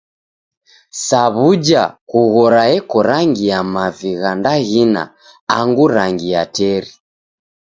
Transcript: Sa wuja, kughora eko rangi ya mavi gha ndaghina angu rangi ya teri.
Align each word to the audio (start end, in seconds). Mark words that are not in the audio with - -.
Sa 1.05 1.21
wuja, 1.35 1.83
kughora 2.09 2.63
eko 2.77 2.97
rangi 3.09 3.45
ya 3.51 3.59
mavi 3.73 4.11
gha 4.21 4.31
ndaghina 4.39 5.03
angu 5.57 5.85
rangi 5.95 6.27
ya 6.33 6.43
teri. 6.55 6.91